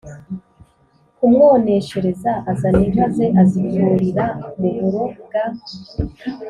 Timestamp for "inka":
2.87-3.05